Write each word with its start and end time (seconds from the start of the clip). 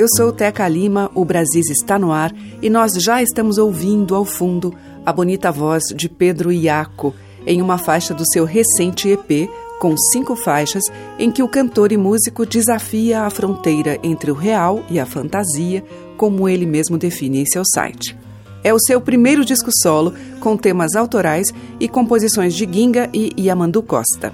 Eu 0.00 0.06
sou 0.16 0.32
Teca 0.32 0.66
Lima, 0.66 1.10
o 1.14 1.26
Brasis 1.26 1.68
está 1.68 1.98
no 1.98 2.10
ar 2.10 2.34
e 2.62 2.70
nós 2.70 2.92
já 2.94 3.22
estamos 3.22 3.58
ouvindo 3.58 4.14
ao 4.14 4.24
fundo 4.24 4.74
a 5.04 5.12
bonita 5.12 5.52
voz 5.52 5.82
de 5.94 6.08
Pedro 6.08 6.50
Iaco 6.50 7.14
em 7.46 7.60
uma 7.60 7.76
faixa 7.76 8.14
do 8.14 8.24
seu 8.32 8.46
recente 8.46 9.10
EP 9.10 9.50
com 9.78 9.94
cinco 10.10 10.34
faixas 10.34 10.84
em 11.18 11.30
que 11.30 11.42
o 11.42 11.48
cantor 11.48 11.92
e 11.92 11.98
músico 11.98 12.46
desafia 12.46 13.24
a 13.24 13.30
fronteira 13.30 13.98
entre 14.02 14.30
o 14.30 14.34
real 14.34 14.82
e 14.88 14.98
a 14.98 15.04
fantasia, 15.04 15.84
como 16.16 16.48
ele 16.48 16.64
mesmo 16.64 16.96
define 16.96 17.42
em 17.42 17.44
seu 17.44 17.62
site. 17.62 18.16
É 18.64 18.72
o 18.72 18.80
seu 18.80 19.02
primeiro 19.02 19.44
disco 19.44 19.68
solo 19.82 20.14
com 20.40 20.56
temas 20.56 20.94
autorais 20.94 21.48
e 21.78 21.86
composições 21.86 22.54
de 22.54 22.66
Ginga 22.70 23.10
e 23.12 23.34
Yamandu 23.38 23.82
Costa. 23.82 24.32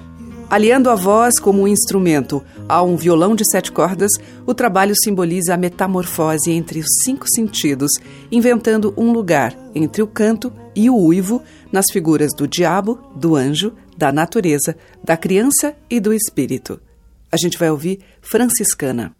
Aliando 0.49 0.89
a 0.89 0.95
voz 0.95 1.39
como 1.39 1.63
um 1.63 1.67
instrumento 1.67 2.41
a 2.69 2.81
um 2.81 2.95
violão 2.95 3.35
de 3.35 3.43
sete 3.51 3.69
cordas, 3.69 4.11
o 4.45 4.53
trabalho 4.53 4.93
simboliza 4.95 5.53
a 5.53 5.57
metamorfose 5.57 6.51
entre 6.51 6.79
os 6.79 6.87
cinco 7.03 7.25
sentidos, 7.29 7.91
inventando 8.31 8.93
um 8.95 9.11
lugar 9.11 9.53
entre 9.75 10.01
o 10.01 10.07
canto 10.07 10.53
e 10.73 10.89
o 10.89 10.95
uivo 10.95 11.41
nas 11.69 11.87
figuras 11.91 12.33
do 12.33 12.47
diabo, 12.47 12.97
do 13.13 13.35
anjo, 13.35 13.73
da 13.97 14.09
natureza, 14.09 14.77
da 15.03 15.17
criança 15.17 15.75
e 15.89 15.99
do 15.99 16.13
espírito. 16.13 16.79
A 17.29 17.35
gente 17.35 17.57
vai 17.57 17.69
ouvir 17.69 17.99
Franciscana. 18.21 19.13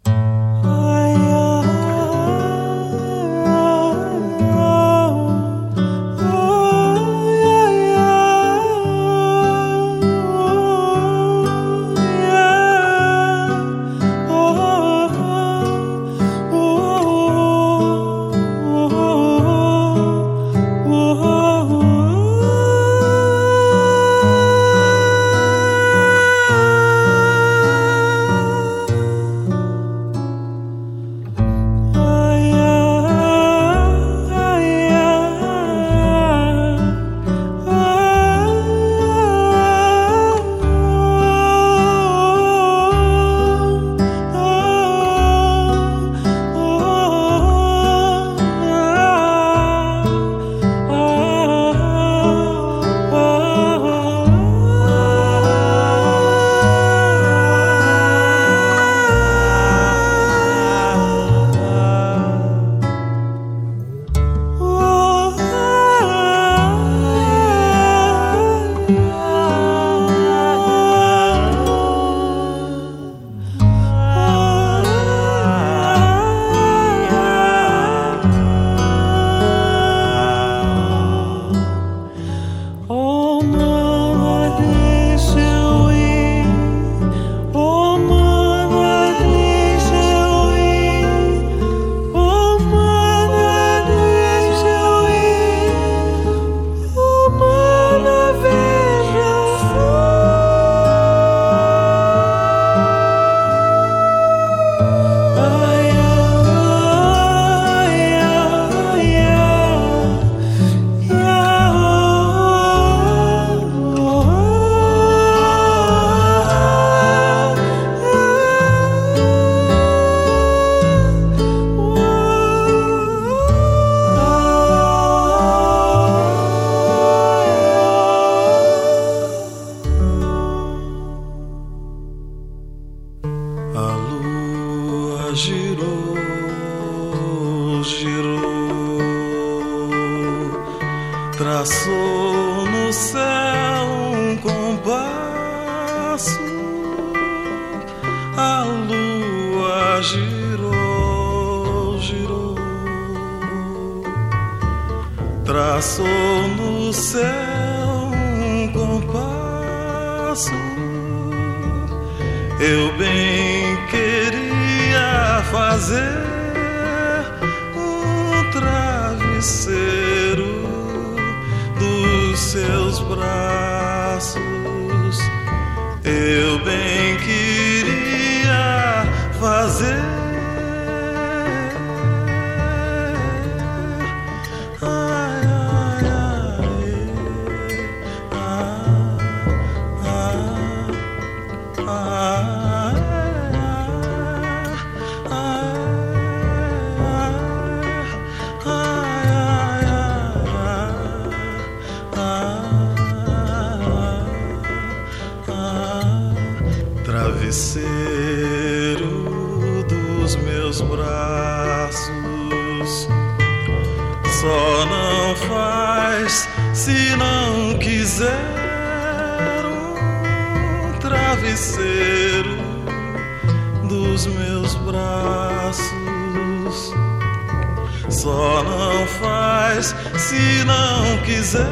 Só 228.10 228.62
não 228.62 229.06
faz 229.06 229.94
se 230.16 230.64
não 230.64 231.18
quiser. 231.24 231.66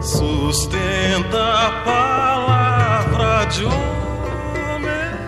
Sustenta 0.00 1.38
a 1.38 1.70
palavra 1.84 3.44
de 3.46 3.64
homem 3.64 5.18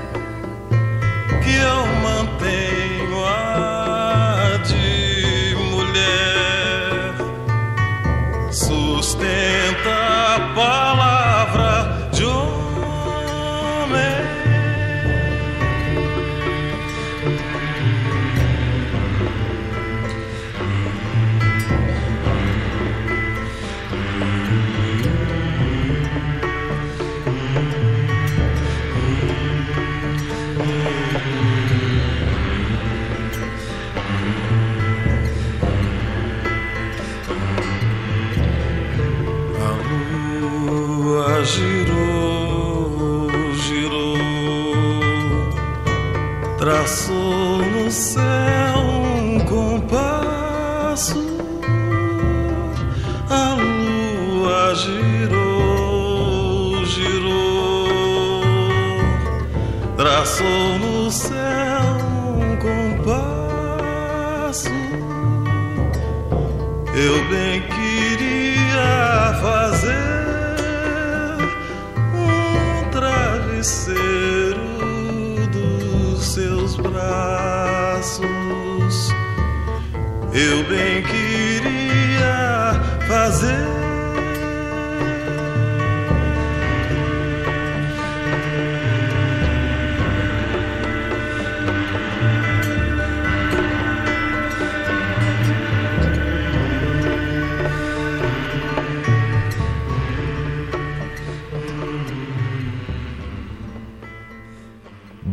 que 1.43 1.57
é 1.57 1.75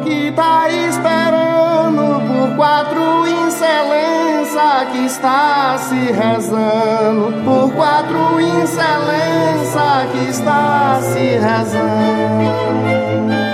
que 0.00 0.32
tá 0.32 0.68
esperando 0.70 2.20
por 2.26 2.56
quatro 2.56 3.26
excelência 3.26 4.86
que 4.92 5.06
está 5.06 5.76
se 5.78 6.12
rezando. 6.12 7.32
Por 7.44 7.72
quatro 7.72 8.40
excelência 8.40 10.08
que 10.12 10.30
está 10.30 11.00
se 11.02 11.38
rezando. 11.38 13.51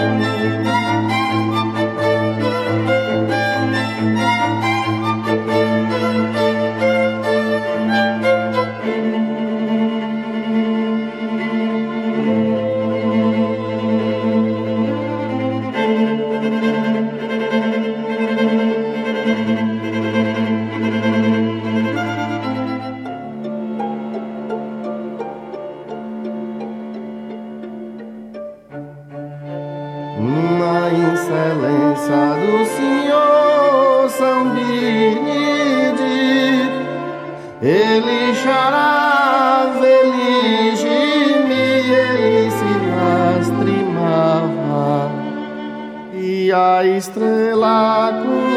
Estrela 46.99 48.12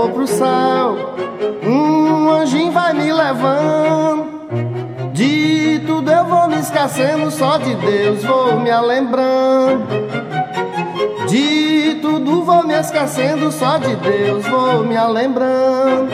Vou 0.00 0.08
pro 0.08 0.26
céu. 0.26 0.96
Um 1.62 2.30
anjinho 2.30 2.72
vai 2.72 2.94
me 2.94 3.12
levando. 3.12 4.40
De 5.12 5.82
tudo 5.86 6.10
eu 6.10 6.24
vou 6.24 6.48
me 6.48 6.58
esquecendo, 6.58 7.30
só 7.30 7.58
de 7.58 7.74
Deus 7.74 8.24
vou 8.24 8.58
me 8.58 8.74
lembrando. 8.80 9.86
De 11.28 11.98
tudo 12.00 12.42
vou 12.42 12.66
me 12.66 12.74
esquecendo, 12.74 13.52
só 13.52 13.76
de 13.76 13.94
Deus 13.96 14.46
vou 14.46 14.84
me 14.84 14.98
lembrando. 14.98 16.10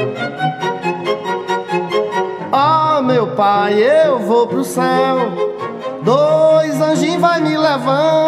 Ah, 2.51 2.97
oh, 2.99 3.03
meu 3.03 3.29
pai, 3.29 3.75
eu 3.75 4.19
vou 4.19 4.49
pro 4.49 4.65
céu. 4.65 5.31
Dois 6.03 6.81
anjinhos 6.81 7.21
vai 7.21 7.41
me 7.41 7.57
levando. 7.57 8.26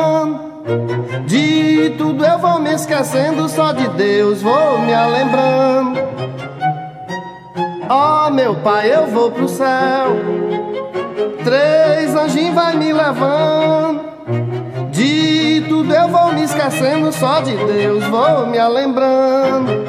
De 1.29 1.91
tudo 1.99 2.25
eu 2.25 2.39
vou 2.39 2.59
me 2.59 2.73
esquecendo, 2.73 3.47
só 3.51 3.73
de 3.73 3.87
Deus 3.89 4.41
vou 4.41 4.79
me 4.79 4.97
lembrando. 4.97 6.01
Ó 7.87 8.27
oh, 8.27 8.31
meu 8.31 8.55
pai, 8.55 8.95
eu 8.95 9.07
vou 9.09 9.31
pro 9.31 9.47
céu. 9.47 10.17
Três 11.45 12.15
anjinhos 12.15 12.55
vai 12.55 12.77
me 12.77 12.95
levando. 12.95 14.09
De 14.91 15.67
tudo 15.69 15.93
eu 15.93 16.09
vou 16.09 16.33
me 16.33 16.45
esquecendo, 16.45 17.13
só 17.13 17.41
de 17.43 17.55
Deus 17.57 18.05
vou 18.05 18.47
me 18.47 18.67
lembrando. 18.67 19.85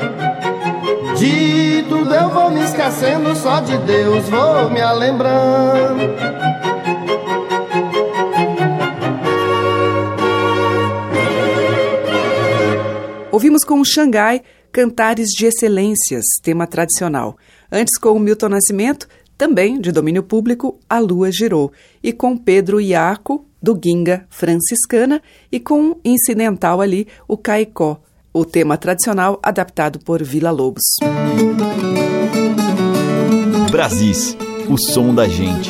De 1.18 1.86
tudo 1.88 2.14
eu 2.14 2.28
vou 2.28 2.52
me 2.52 2.66
esquecendo, 2.66 3.34
só 3.34 3.62
de 3.62 3.78
Deus 3.78 4.28
vou 4.28 4.70
me 4.70 4.86
lembrando. 4.94 6.49
Ouvimos 13.32 13.64
com 13.64 13.80
o 13.80 13.86
Xangai 13.86 14.42
Cantares 14.72 15.30
de 15.30 15.46
Excelências, 15.46 16.26
tema 16.42 16.66
tradicional. 16.66 17.38
Antes, 17.72 17.96
com 18.00 18.14
o 18.14 18.20
Milton 18.20 18.50
Nascimento, 18.50 19.08
também 19.38 19.80
de 19.80 19.92
domínio 19.92 20.24
público, 20.24 20.80
A 20.90 20.98
Lua 20.98 21.32
Girou. 21.32 21.72
E 22.02 22.12
com 22.12 22.36
Pedro 22.36 22.82
Iaco, 22.82 23.46
do 23.62 23.80
Ginga 23.82 24.26
Franciscana, 24.30 25.22
e 25.52 25.60
com 25.60 26.00
incidental 26.04 26.82
ali, 26.82 27.08
o 27.28 27.38
Caicó, 27.38 28.02
o 28.34 28.44
tema 28.44 28.78
tradicional 28.78 29.40
adaptado 29.44 30.00
por 30.00 30.24
Vila 30.24 30.50
Lobos. 30.50 30.84
Brasis, 33.72 34.36
o 34.68 34.76
som 34.76 35.14
da 35.14 35.28
gente. 35.28 35.70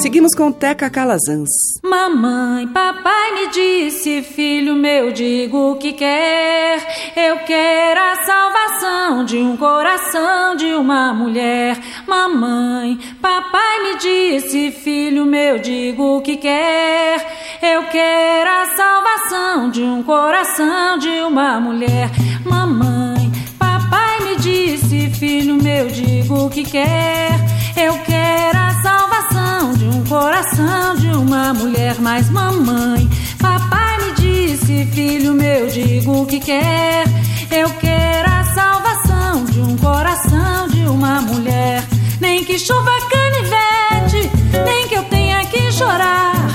Seguimos 0.00 0.34
com 0.34 0.52
Teca 0.52 0.90
Calazans. 0.90 1.48
Mamãe, 1.82 2.66
papai 2.68 3.32
me 3.32 3.48
disse, 3.48 4.22
filho 4.22 4.74
meu, 4.74 5.12
digo 5.12 5.72
o 5.72 5.76
que 5.76 5.92
quer. 5.92 7.12
Eu 7.16 7.38
quero 7.38 8.00
a 8.00 8.16
salvação 8.26 9.24
de 9.24 9.38
um 9.38 9.56
coração 9.56 10.56
de 10.56 10.74
uma 10.74 11.14
mulher. 11.14 11.78
Mamãe, 12.06 12.98
papai 13.22 13.82
me 13.84 13.98
disse, 13.98 14.72
filho 14.72 15.24
meu, 15.24 15.58
digo 15.58 16.18
o 16.18 16.20
que 16.20 16.36
quer. 16.36 17.24
Eu 17.62 17.84
quero 17.84 18.50
a 18.50 18.66
salvação 18.76 19.70
de 19.70 19.82
um 19.82 20.02
coração 20.02 20.98
de 20.98 21.20
uma 21.20 21.60
mulher. 21.60 22.10
Mamãe, 22.44 23.32
papai 23.58 24.20
me 24.24 24.36
disse, 24.36 25.08
filho 25.10 25.54
meu, 25.54 25.86
digo 25.86 26.46
o 26.46 26.50
que 26.50 26.64
quer. 26.64 27.54
Eu 27.76 27.98
quero 28.04 28.56
a 28.56 28.70
salvação 28.82 29.72
de 29.74 29.84
um 29.86 30.04
coração 30.04 30.94
de 30.94 31.08
uma 31.08 31.52
mulher, 31.52 31.96
mas 31.98 32.30
mamãe, 32.30 33.10
papai 33.40 33.98
me 33.98 34.12
disse, 34.14 34.86
filho 34.86 35.34
meu, 35.34 35.66
digo 35.66 36.22
o 36.22 36.26
que 36.26 36.38
quer. 36.38 37.04
Eu 37.50 37.68
quero 37.80 38.30
a 38.30 38.44
salvação 38.44 39.44
de 39.46 39.60
um 39.60 39.76
coração 39.76 40.68
de 40.68 40.86
uma 40.86 41.20
mulher. 41.22 41.82
Nem 42.20 42.44
que 42.44 42.58
chova 42.60 42.92
canivete, 43.10 44.30
nem 44.64 44.86
que 44.86 44.94
eu 44.94 45.02
tenha 45.04 45.44
que 45.46 45.72
chorar. 45.72 46.46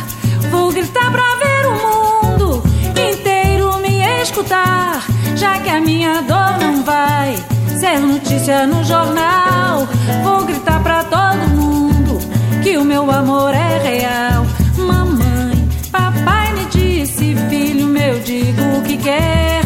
Vou 0.49 0.71
gritar 0.71 1.11
pra 1.11 1.35
ver 1.35 1.67
o 1.67 1.73
mundo 1.73 2.63
inteiro 2.91 3.77
me 3.79 4.21
escutar, 4.21 5.05
já 5.35 5.59
que 5.59 5.69
a 5.69 5.81
minha 5.81 6.21
dor 6.21 6.48
ser 7.89 7.99
notícia 7.99 8.67
no 8.67 8.83
jornal. 8.83 9.87
Vou 10.23 10.45
gritar 10.45 10.81
pra 10.83 11.03
todo 11.03 11.47
mundo 11.55 12.19
que 12.61 12.77
o 12.77 12.85
meu 12.85 13.09
amor 13.09 13.53
é 13.53 13.79
real. 13.79 14.45
Mamãe, 14.77 15.67
papai 15.91 16.53
me 16.53 16.65
disse, 16.65 17.35
filho 17.49 17.87
meu, 17.87 18.19
digo 18.19 18.61
o 18.77 18.83
que 18.83 18.97
quer. 18.97 19.58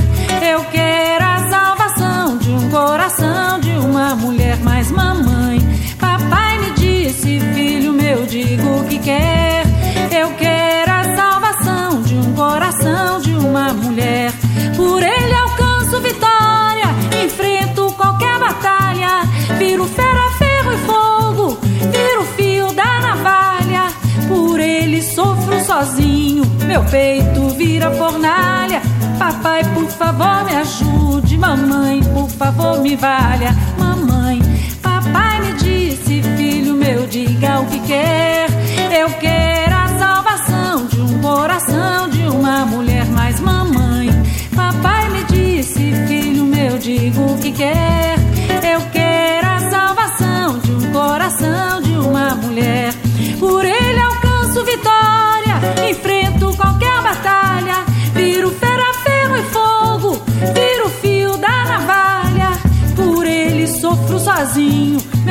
Meu 26.73 26.83
peito 26.85 27.49
vira 27.49 27.91
fornalha. 27.91 28.81
Papai, 29.19 29.63
por 29.75 29.87
favor, 29.89 30.43
me 30.43 30.55
ajude. 30.55 31.37
Mamãe, 31.37 32.01
por 32.01 32.27
favor, 32.27 32.81
me 32.81 32.95
valha. 32.95 33.55
Mamãe, 33.77 34.41
papai 34.81 35.39
me 35.41 35.53
disse, 35.53 36.23
filho 36.35 36.73
meu, 36.73 37.05
diga 37.05 37.59
o 37.59 37.67
que 37.67 37.79
quer. 37.81 38.47
Eu 38.91 39.07
quero 39.19 39.75
a 39.75 39.87
salvação 39.99 40.87
de 40.87 40.99
um 40.99 41.21
coração 41.21 42.09
de 42.09 42.23
uma 42.23 42.65
mulher. 42.65 43.05
Mas, 43.05 43.39
mamãe, 43.39 44.09
papai 44.55 45.09
me 45.09 45.23
disse, 45.25 45.93
filho 46.07 46.43
meu, 46.43 46.79
digo 46.79 47.33
o 47.33 47.37
que 47.37 47.51
quer. 47.51 48.15
Eu 48.63 48.81
quero 48.91 49.47
a 49.47 49.59
salvação 49.69 50.57
de 50.57 50.71
um 50.71 50.91
coração 50.91 51.81
de 51.83 51.91
uma 51.91 52.33
mulher. 52.33 53.02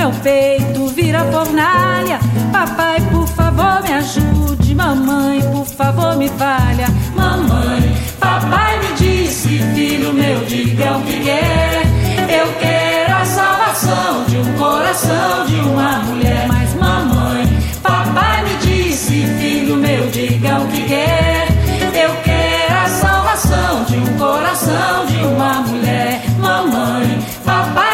Meu 0.03 0.11
peito 0.21 0.87
vira 0.89 1.25
fornalha. 1.27 2.19
Papai, 2.51 3.01
por 3.13 3.25
favor, 3.29 3.81
me 3.85 3.93
ajude, 3.93 4.75
mamãe, 4.75 5.41
por 5.53 5.65
favor, 5.65 6.17
me 6.17 6.29
falha. 6.29 6.89
Mamãe, 7.15 7.97
papai 8.19 8.81
me 8.81 8.95
disse, 8.95 9.61
filho 9.75 10.13
meu, 10.13 10.45
diga 10.47 10.97
o 10.97 11.03
que 11.03 11.21
quer. 11.21 11.83
Eu 12.29 12.53
quero 12.59 13.15
a 13.15 13.25
salvação 13.25 14.25
de 14.27 14.39
um 14.39 14.53
coração 14.59 15.47
de 15.47 15.55
uma 15.61 15.99
mulher. 15.99 16.49
Mas 16.49 16.75
mamãe, 16.75 17.47
papai 17.81 18.43
me 18.43 18.57
disse, 18.57 19.25
filho 19.39 19.77
meu, 19.77 20.11
diga 20.11 20.59
o 20.59 20.67
que 20.67 20.83
quer. 20.83 21.47
Eu 21.95 22.11
quero 22.25 22.75
a 22.75 22.89
salvação 22.89 23.85
de 23.85 23.97
um 23.99 24.19
coração 24.19 25.07
de 25.07 25.19
uma 25.19 25.61
mulher. 25.61 26.25
Mamãe, 26.41 27.23
papai 27.45 27.92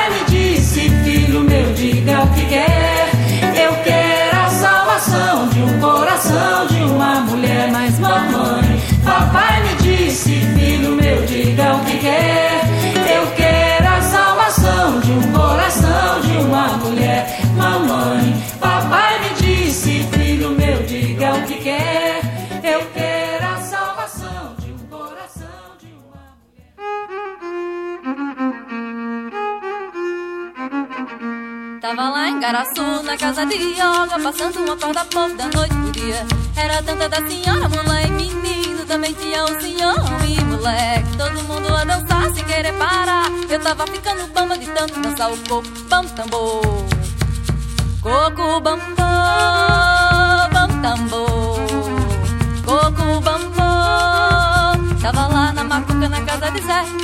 Tava 31.89 32.11
lá 32.11 32.29
em 32.29 32.39
Garaçu, 32.39 33.03
na 33.03 33.17
casa 33.17 33.47
de 33.47 33.55
yoga, 33.55 34.21
passando 34.23 34.59
uma 34.59 34.77
porta 34.77 35.07
povo 35.07 35.35
da 35.39 35.45
noite 35.45 35.75
pro 35.75 35.91
dia. 35.93 36.27
Era 36.55 36.83
tanta 36.83 37.09
da 37.09 37.17
senhora, 37.27 37.67
mulher 37.67 38.05
e 38.05 38.11
menino, 38.11 38.85
também 38.85 39.15
tinha 39.15 39.43
um 39.45 39.59
senhor 39.59 39.97
e 40.29 40.39
moleque. 40.45 41.17
Todo 41.17 41.43
mundo 41.45 41.75
a 41.75 41.85
dançar 41.85 42.31
sem 42.35 42.45
querer 42.45 42.75
parar. 42.75 43.31
Eu 43.49 43.59
tava 43.61 43.87
ficando 43.87 44.31
bamba 44.35 44.59
de 44.59 44.67
tanto 44.67 45.01
dançar 45.01 45.33
o 45.33 45.39
coco, 45.49 45.67
bam 45.89 46.05
tambor. 46.09 46.61
Coco 48.03 48.61
bambo, 48.61 48.95
bam 50.53 50.83
tambor. 50.83 51.59
Coco 52.67 53.21
bambo. 53.23 53.63
Tava 55.01 55.27
lá 55.27 55.53
na 55.55 55.65
macuca 55.65 56.07
na 56.07 56.21
casa 56.21 56.51
de 56.51 56.61
Zé. 56.61 56.98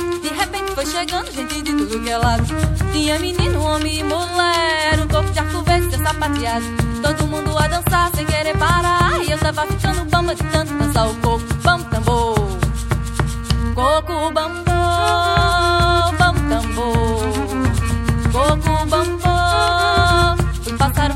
Foi 0.85 0.91
chegando 0.91 1.31
gente 1.31 1.63
de 1.63 1.71
tudo 1.71 1.99
que 1.99 2.09
é 2.11 2.15
lado. 2.15 2.43
Tinha 2.91 3.17
menino, 3.17 3.59
homem 3.63 4.01
e 4.01 4.03
mulher. 4.03 4.99
Um 5.03 5.07
corpo 5.07 5.31
de 5.31 5.39
arco 5.39 5.63
verde, 5.63 5.89
seu 5.89 5.97
sapateado. 6.03 6.63
Todo 7.01 7.25
mundo 7.25 7.57
a 7.57 7.67
dançar 7.67 8.11
sem 8.13 8.23
querer 8.23 8.55
parar. 8.55 9.19
E 9.25 9.31
eu 9.31 9.37
tava 9.39 9.65
ficando 9.65 10.05
bamba 10.05 10.35
de 10.35 10.43
tanto 10.43 10.71
dançar 10.75 11.09
o 11.09 11.15
coco, 11.15 11.53
bam 11.63 11.81
tambor. 11.85 12.35
Coco 13.73 14.31
bam 14.31 14.63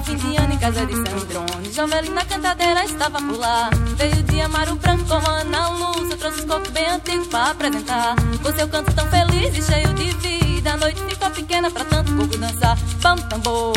fim 0.09 0.15
de 0.17 0.37
ano 0.37 0.53
em 0.53 0.57
casa 0.57 0.85
de 0.85 0.93
Sandrone. 0.95 1.71
Jovelina 1.71 2.25
cantadeira 2.25 2.83
estava 2.83 3.21
por 3.21 3.37
lá. 3.37 3.69
Veio 3.95 4.23
de 4.23 4.41
Amaro 4.41 4.75
Branco 4.75 5.05
com 5.05 5.29
Ana 5.29 5.69
Luz. 5.69 6.09
Eu 6.09 6.17
trouxe 6.17 6.39
os 6.39 6.45
cocos 6.45 6.69
bem 6.69 6.87
antigos 6.87 7.27
pra 7.27 7.51
apresentar. 7.51 8.15
Com 8.41 8.51
seu 8.53 8.67
canto 8.67 8.91
tão 8.93 9.05
feliz 9.07 9.55
e 9.57 9.61
cheio 9.61 9.93
de 9.93 10.11
vida. 10.13 10.73
A 10.73 10.77
noite 10.77 11.01
ficou 11.07 11.29
pequena 11.29 11.69
pra 11.69 11.85
tanto 11.85 12.11
pouco 12.13 12.37
dançar. 12.37 12.77
Bam 13.01 13.17
tambor. 13.17 13.73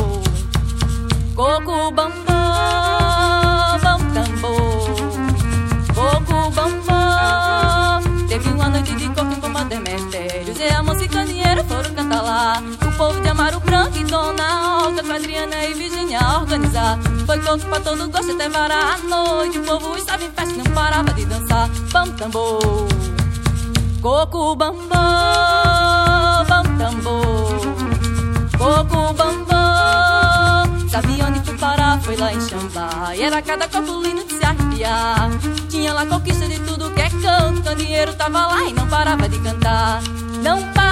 Coco 1.35 1.91
bambo, 1.93 2.25
bam 3.83 3.99
tambor. 4.15 4.97
Coco 5.95 6.51
bambo. 6.51 6.93
Teve 8.29 8.49
uma 8.51 8.69
noite 8.71 8.95
de 8.95 9.09
coco 9.09 9.33
em 9.33 9.41
Bomba 9.41 9.65
Demetérios. 9.65 10.59
E 10.59 10.63
cantar 12.13 12.23
lá. 12.23 12.63
O 12.87 12.93
povo 12.97 13.21
de 13.21 13.29
Amaro 13.29 13.61
Branco 13.61 13.97
e 13.97 14.05
Dona 14.05 14.83
Olga, 14.85 15.03
com 15.03 15.13
Adriana 15.13 15.65
e 15.65 15.75
Virginia 15.75 16.21
a 16.21 16.41
organizar. 16.41 16.99
Foi 17.27 17.39
coco 17.39 17.65
pra 17.67 17.81
todo 17.81 18.11
gosto 18.11 18.33
até 18.33 18.49
varar 18.49 18.95
a 18.95 18.99
noite. 18.99 19.59
O 19.59 19.63
povo 19.63 19.97
estava 19.97 20.23
em 20.23 20.31
festa 20.31 20.55
não 20.57 20.75
parava 20.75 21.13
de 21.15 21.25
dançar. 21.25 21.69
Bam 21.93 22.11
tambor. 22.13 22.61
Coco 24.03 24.57
bambo, 24.57 24.89
bam 26.49 26.77
tambor. 26.77 27.61
Coco 28.59 29.13
onde 31.27 31.41
fui 31.45 31.57
parar? 31.57 32.01
Foi 32.01 32.17
lá 32.17 32.33
em 32.33 32.41
Xambá. 32.41 33.15
E 33.15 33.23
era 33.23 33.41
cada 33.43 33.69
copo 33.69 34.03
lindo 34.03 34.25
de 34.25 34.37
se 34.37 34.45
arrepiar. 34.45 35.31
Tinha 35.69 35.93
lá 35.93 36.05
conquista 36.05 36.47
de 36.49 36.59
tudo 36.61 36.91
que 36.91 37.01
é 37.01 37.09
canto. 37.09 37.63
Candeeiro 37.63 38.13
tava 38.15 38.47
lá 38.47 38.65
e 38.69 38.73
não 38.73 38.87
parava 38.89 39.29
de 39.29 39.39
cantar. 39.39 40.03
Não 40.43 40.61
passa, 40.73 40.83
vai 40.83 40.92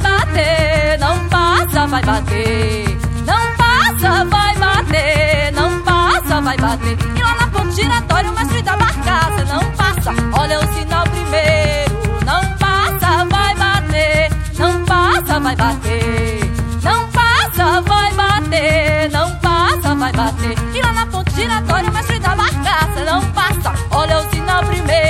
bater. 0.00 0.98
Não 0.98 1.28
passa, 1.28 1.86
vai 1.86 2.02
bater. 2.02 2.98
Não 3.26 3.56
passa, 3.56 4.24
vai 4.24 4.56
bater. 4.56 5.52
Não 5.52 5.80
passa, 5.82 6.40
vai 6.40 6.56
bater. 6.56 6.98
E 7.16 7.22
lá 7.22 7.34
na 7.34 7.46
ponte 7.48 7.74
giratória 7.76 8.30
o 8.30 8.34
mestre 8.34 8.62
da 8.62 8.76
barcaça. 8.76 9.44
Não 9.44 9.70
passa, 9.72 10.12
olha 10.38 10.58
o 10.58 10.74
sinal 10.74 11.04
primeiro. 11.04 11.94
Não 12.24 12.56
passa, 12.58 13.24
vai 13.26 13.54
bater. 13.54 14.30
Não 14.58 14.84
passa, 14.84 15.40
vai 15.40 15.56
bater. 15.56 16.50
Não 16.82 17.08
passa, 17.08 17.80
vai 17.82 18.12
bater. 18.14 19.10
Não 19.10 19.36
passa, 19.36 19.94
vai 19.94 20.12
bater. 20.12 20.54
E 20.74 20.80
lá 20.82 20.92
na 20.92 21.06
ponte 21.06 21.30
giratória 21.34 21.90
o 21.90 21.92
mestre 21.92 22.18
da 22.18 22.36
barcaça. 22.36 23.04
Não 23.04 23.22
passa, 23.32 23.72
olha 23.90 24.18
o 24.18 24.30
sinal 24.30 24.64
primeiro. 24.64 25.09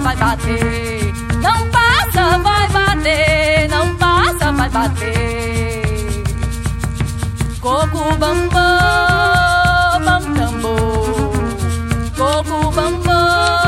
Vai 0.00 0.16
bater. 0.16 1.12
Não 1.42 1.68
passa, 1.70 2.38
vai 2.38 2.68
bater. 2.68 3.68
Não 3.68 3.94
passa, 3.96 4.52
vai 4.52 4.68
bater. 4.70 6.24
Coco 7.60 8.16
bambo, 8.16 8.50
bam. 8.50 8.90
Coco 12.16 12.70
bambo, 12.72 13.59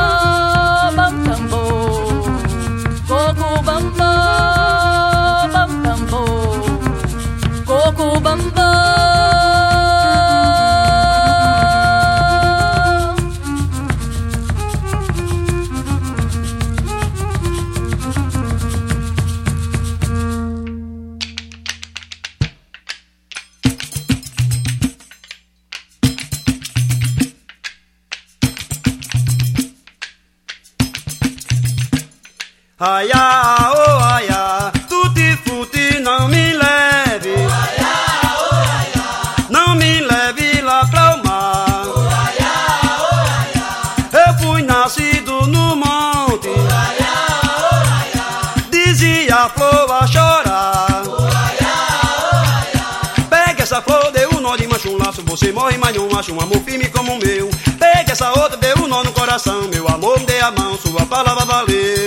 um 56.31 56.39
amor 56.39 56.59
firme 56.63 56.89
como 56.89 57.13
o 57.13 57.19
meu. 57.19 57.49
Pega 57.79 58.11
essa 58.11 58.29
outra, 58.29 58.57
deu 58.57 58.77
um 58.77 58.87
nó 58.87 59.03
no 59.03 59.11
coração. 59.11 59.67
Meu 59.67 59.87
amor, 59.87 60.19
me 60.19 60.25
dê 60.25 60.39
a 60.39 60.51
mão, 60.51 60.77
sua 60.77 61.05
palavra 61.05 61.45
valeu. 61.45 62.02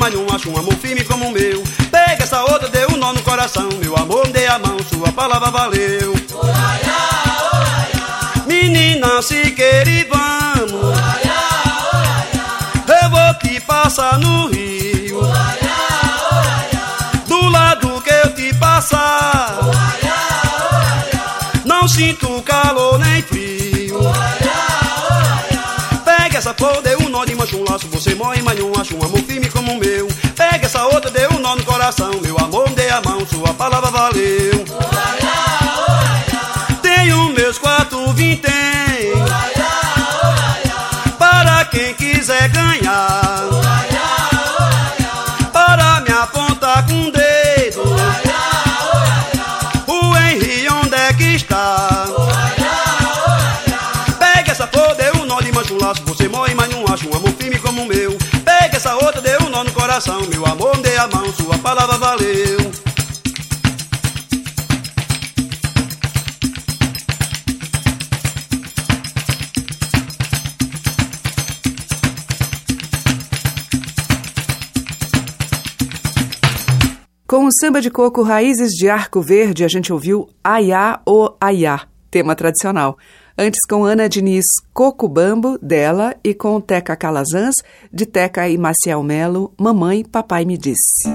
Mas 0.00 0.14
não 0.14 0.26
acha 0.34 0.48
um 0.48 0.56
amor 0.56 0.74
firme 0.76 1.04
como 1.04 1.28
o 1.28 1.30
meu. 1.30 1.62
Pega 1.90 2.24
essa 2.24 2.42
outra, 2.44 2.68
deu 2.68 2.88
um 2.90 2.96
nó 2.96 3.12
no 3.12 3.20
coração, 3.22 3.68
meu 3.78 3.94
amor, 3.96 4.26
me 4.26 4.32
dê 4.32 4.46
a 4.46 4.58
mão, 4.58 4.78
sua 4.88 5.12
palavra 5.12 5.50
valeu. 5.50 6.14
Menina, 8.46 9.20
se 9.20 9.50
quer 9.50 9.86
e 9.86 10.04
vamos. 10.04 10.96
Eu 13.02 13.10
vou 13.10 13.34
te 13.42 13.60
passar 13.60 14.18
no 14.18 14.48
rio. 14.48 15.20
Do 17.26 17.48
lado 17.50 18.00
que 18.00 18.10
eu 18.10 18.34
te 18.34 18.54
passar. 18.54 19.58
Não 21.66 21.86
sinto 21.86 22.42
calor 22.42 22.98
nem 22.98 23.22
frio. 23.22 23.39
Flor, 26.60 26.82
deu 26.82 26.98
um 27.00 27.08
nó 27.08 27.24
de 27.24 27.34
mancha, 27.34 27.56
um 27.56 27.64
laço. 27.64 27.88
Você 27.88 28.14
morre, 28.14 28.42
mas 28.42 28.58
não 28.58 28.70
acha 28.78 28.94
um 28.94 29.02
amor 29.02 29.22
firme 29.22 29.48
como 29.48 29.72
o 29.72 29.78
meu. 29.78 30.06
Pega 30.36 30.66
essa 30.66 30.84
outra, 30.84 31.10
deu 31.10 31.30
um 31.32 31.38
nó 31.38 31.56
no 31.56 31.64
coração. 31.64 32.10
Meu 32.22 32.36
amor, 32.38 32.68
me 32.68 32.76
dê 32.76 32.90
a 32.90 33.00
mão, 33.00 33.26
sua 33.26 33.54
palavra 33.54 33.90
valeu. 33.90 34.89
Coração 60.00 60.26
Meu 60.28 60.46
amor, 60.46 60.76
dê 60.78 60.96
a 60.96 61.06
mão, 61.08 61.30
sua 61.32 61.58
palavra 61.58 61.98
valeu 61.98 62.58
Com 77.26 77.46
o 77.46 77.50
samba 77.60 77.80
de 77.80 77.90
coco 77.90 78.22
Raízes 78.22 78.72
de 78.72 78.88
Arco 78.88 79.20
Verde, 79.20 79.64
a 79.64 79.68
gente 79.68 79.92
ouviu 79.92 80.28
Aiá 80.42 81.00
o 81.06 81.32
Aiá, 81.40 81.82
tema 82.10 82.34
tradicional. 82.34 82.98
Antes 83.42 83.60
com 83.66 83.86
Ana 83.86 84.06
Diniz 84.06 84.44
Coco 84.70 85.08
Bambo, 85.08 85.56
dela, 85.62 86.14
e 86.22 86.34
com 86.34 86.60
Teca 86.60 86.94
Calazans, 86.94 87.54
de 87.90 88.04
Teca 88.04 88.46
e 88.46 88.58
Maciel 88.58 89.02
Melo, 89.02 89.54
Mamãe, 89.58 90.04
Papai 90.04 90.44
Me 90.44 90.58
Disse. 90.58 91.08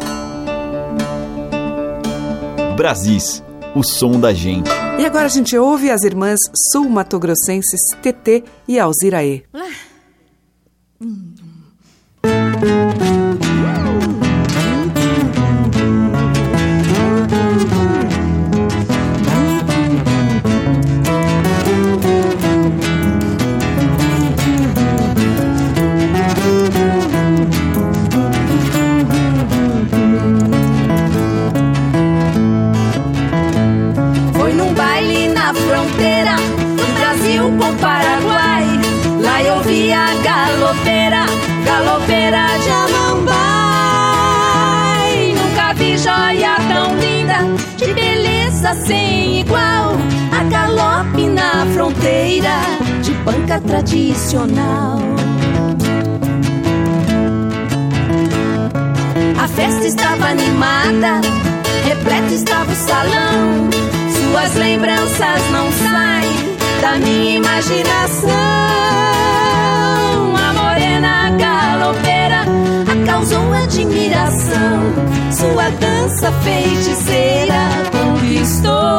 Brasis, 2.76 3.44
o 3.76 3.84
som 3.84 4.20
da 4.20 4.34
gente. 4.34 4.72
E 5.00 5.06
agora 5.06 5.26
a 5.26 5.30
gente 5.30 5.56
ouve 5.56 5.92
as 5.92 6.02
irmãs 6.02 6.40
sul-matogrossenses 6.72 7.92
TT 8.02 8.44
e 8.68 8.80
Alziraê. 8.80 9.44
Foi 12.24 14.15
igual. 49.46 49.96
A 50.32 50.44
galope 50.44 51.28
na 51.30 51.66
fronteira, 51.74 52.60
de 53.02 53.12
banca 53.24 53.60
tradicional. 53.62 55.00
A 59.38 59.48
festa 59.48 59.86
estava 59.86 60.26
animada, 60.26 61.22
repleto 61.86 62.34
estava 62.34 62.72
o 62.72 62.76
salão. 62.76 63.70
Suas 64.12 64.56
lembranças 64.56 65.42
não 65.52 65.72
saem 65.72 66.58
da 66.82 66.98
minha 66.98 67.38
imaginação. 67.38 68.32
A 70.36 70.54
morena 70.54 71.32
galopeira 71.38 72.46
causou 73.06 73.54
admiração. 73.54 75.16
Sua 75.32 75.70
dança 75.70 76.32
feiticeira 76.44 77.70
conquistou 77.92 78.95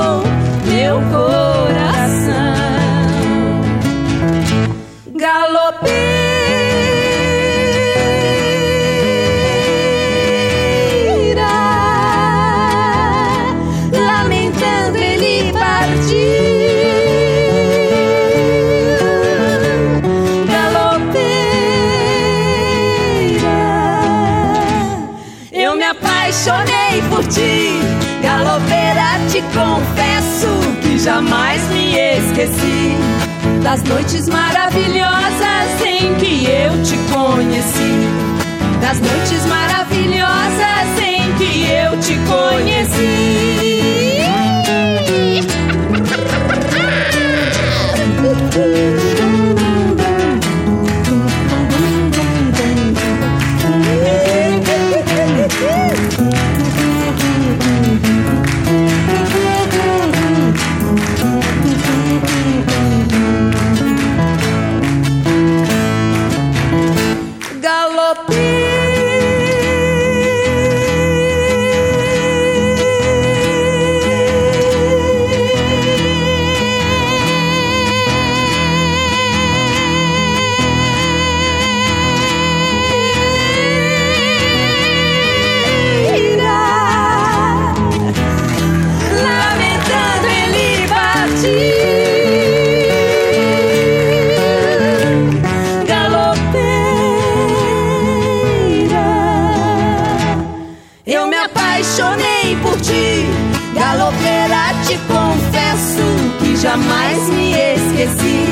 esqueci 107.97 108.45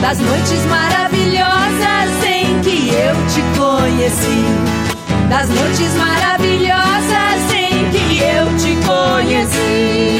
das 0.00 0.18
noites 0.18 0.64
maravilhosas 0.66 2.24
em 2.26 2.60
que 2.60 2.90
eu 2.90 3.14
te 3.26 3.40
conheci. 3.58 4.44
Das 5.30 5.48
noites 5.48 5.94
maravilhosas 5.94 7.52
em 7.54 7.90
que 7.90 8.18
eu 8.18 8.46
te 8.58 8.76
conheci. 8.86 10.18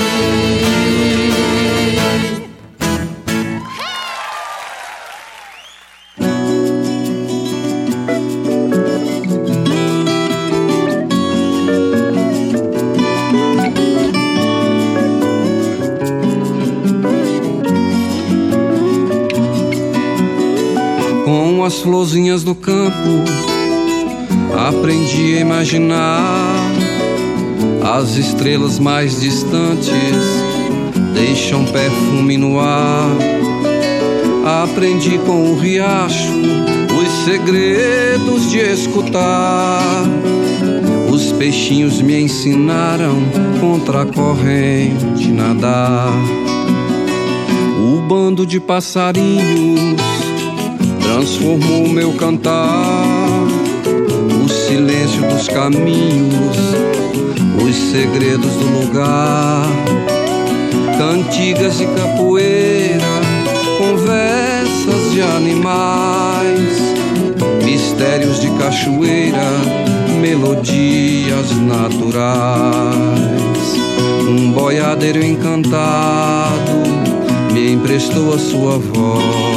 As 21.69 21.81
florzinhas 21.81 22.43
do 22.43 22.55
campo, 22.55 23.25
aprendi 24.67 25.37
a 25.37 25.41
imaginar 25.41 26.73
as 27.95 28.17
estrelas 28.17 28.79
mais 28.79 29.21
distantes 29.21 30.25
deixam 31.13 31.67
perfume 31.67 32.39
no 32.39 32.59
ar. 32.59 33.11
Aprendi 34.65 35.19
com 35.27 35.53
o 35.53 35.59
riacho 35.59 36.33
os 36.99 37.25
segredos 37.27 38.51
de 38.51 38.61
escutar. 38.61 40.07
Os 41.13 41.33
peixinhos 41.33 42.01
me 42.01 42.19
ensinaram 42.19 43.17
contra 43.61 44.03
a 44.03 44.07
corrente 44.07 45.29
nadar. 45.29 46.15
O 47.79 48.01
bando 48.09 48.47
de 48.47 48.59
passarinhos 48.59 49.98
transformou 51.09 51.89
meu 51.89 52.13
cantar. 52.13 53.47
O 54.45 54.49
silêncio 54.49 55.23
dos 55.23 55.49
caminhos, 55.49 56.59
os 57.65 57.75
segredos 57.91 58.53
do 58.53 58.81
lugar. 58.81 59.67
Cantigas 60.99 61.79
de 61.79 61.87
capoeira, 61.87 63.23
conversas 63.79 65.13
de 65.13 65.23
animais, 65.23 66.79
mistérios 67.65 68.41
de 68.41 68.51
cachoeira, 68.59 69.49
melodias 70.21 71.51
naturais. 71.63 72.19
Um 74.29 74.53
boiadeiro 74.53 75.25
encantado 75.25 76.83
me 77.55 77.73
emprestou 77.73 78.35
a 78.35 78.39
sua 78.39 78.79
voz. 78.79 79.48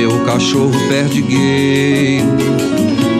Meu 0.00 0.18
cachorro 0.24 0.72
perdigueiro 0.88 2.24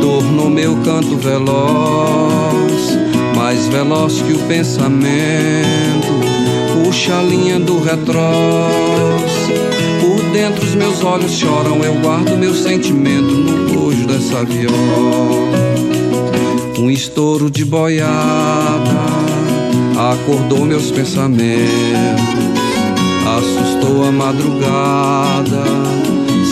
tornou 0.00 0.48
meu 0.48 0.76
canto 0.76 1.14
veloz, 1.18 2.98
mais 3.36 3.66
veloz 3.66 4.22
que 4.22 4.32
o 4.32 4.38
pensamento. 4.48 6.08
Puxa 6.72 7.18
a 7.18 7.22
linha 7.22 7.60
do 7.60 7.82
retrós. 7.82 9.30
Por 10.00 10.22
dentro 10.32 10.64
os 10.64 10.74
meus 10.74 11.04
olhos 11.04 11.32
choram, 11.32 11.84
eu 11.84 12.00
guardo 12.00 12.38
meu 12.38 12.54
sentimento 12.54 13.30
no 13.30 13.74
bojo 13.74 14.06
dessa 14.06 14.42
viola. 14.42 15.50
Um 16.78 16.90
estouro 16.90 17.50
de 17.50 17.66
boiada 17.66 19.04
acordou 20.12 20.64
meus 20.64 20.90
pensamentos, 20.90 22.24
assustou 23.36 24.02
a 24.02 24.10
madrugada, 24.10 25.62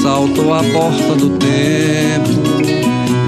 saltou 0.08 0.54
a 0.54 0.62
porta 0.72 1.14
do 1.16 1.28
tempo. 1.36 2.30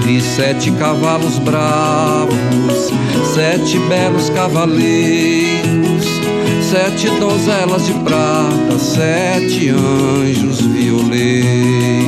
Vi 0.03 0.19
sete 0.19 0.71
cavalos 0.71 1.37
bravos, 1.37 2.91
sete 3.35 3.77
belos 3.87 4.31
cavaleiros, 4.31 6.05
sete 6.59 7.07
donzelas 7.19 7.85
de 7.85 7.93
prata, 7.99 8.79
sete 8.79 9.69
anjos 9.69 10.61
violeiros. 10.61 12.00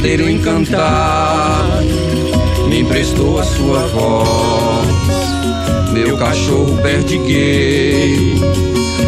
Boiadeiro 0.00 0.30
encantado 0.30 1.84
me 2.68 2.80
emprestou 2.80 3.38
a 3.38 3.44
sua 3.44 3.80
voz. 3.88 4.88
Meu 5.92 6.16
cachorro 6.16 6.76
perdigueiro 6.82 8.40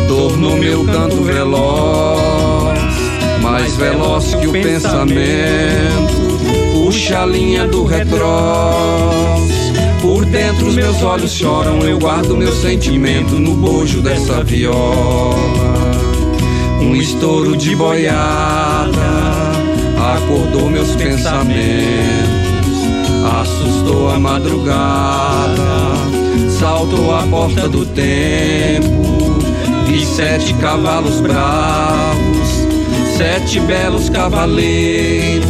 tornou 0.06 0.56
meu 0.56 0.84
canto 0.84 1.22
veloz, 1.22 2.78
mais 3.40 3.74
veloz 3.76 4.34
que 4.34 4.46
o 4.46 4.52
pensamento. 4.52 5.02
Puxa 6.72 7.22
a 7.22 7.26
linha 7.26 7.66
do 7.66 7.84
retrós. 7.84 9.42
Por 10.02 10.24
dentro 10.26 10.66
os 10.66 10.74
meus 10.74 11.02
olhos 11.02 11.32
choram, 11.32 11.78
eu 11.80 11.98
guardo 11.98 12.36
meu 12.36 12.52
sentimento 12.52 13.38
no 13.38 13.54
bojo 13.54 14.02
dessa 14.02 14.42
viola. 14.44 15.72
Um 16.80 16.96
estouro 16.96 17.56
de 17.56 17.74
boiada 17.76 19.21
acordou 20.02 20.68
meus 20.70 20.94
pensamentos, 20.96 21.52
assustou 23.40 24.10
a 24.10 24.18
madrugada, 24.18 25.94
saltou 26.58 27.14
a 27.14 27.22
porta 27.22 27.68
do 27.68 27.86
tempo, 27.86 29.38
vi 29.86 30.04
sete 30.04 30.54
cavalos 30.54 31.20
bravos, 31.20 32.48
sete 33.16 33.60
belos 33.60 34.08
cavaleiros, 34.08 35.46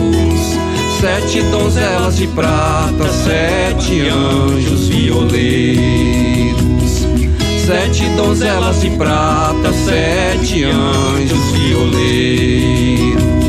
sete 1.01 1.43
donzelas 1.51 2.17
de 2.17 2.27
prata, 2.29 3.09
sete 3.25 4.09
anjos 4.09 4.89
violeiros. 4.89 6.63
Sete 7.65 8.05
donzelas 8.17 8.81
de 8.81 8.91
prata, 8.91 9.73
sete 9.85 10.65
anjos 10.65 11.53
violeiros. 11.53 13.42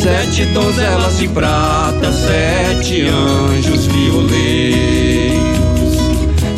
Sete 0.00 0.46
donzelas 0.54 1.18
de 1.18 1.28
prata, 1.28 2.12
sete 2.12 3.08
anjos 3.08 3.86
violeiros. 3.88 5.34